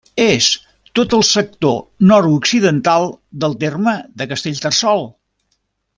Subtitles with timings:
[0.21, 0.45] És
[0.99, 1.75] tot el sector
[2.13, 3.05] nord-occidental
[3.45, 5.05] del terme de Castellterçol.